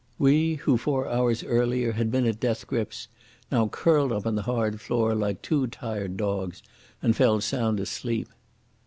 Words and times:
We, 0.17 0.55
who 0.55 0.77
four 0.77 1.07
hours 1.07 1.43
earlier 1.43 1.91
had 1.91 2.11
been 2.11 2.25
at 2.25 2.39
death 2.39 2.65
grips, 2.65 3.07
now 3.51 3.67
curled 3.67 4.11
up 4.11 4.25
on 4.25 4.33
the 4.33 4.41
hard 4.41 4.81
floor 4.81 5.13
like 5.13 5.43
two 5.43 5.67
tired 5.67 6.17
dogs, 6.17 6.63
and 7.03 7.15
fell 7.15 7.39
sound 7.39 7.79
asleep. 7.79 8.27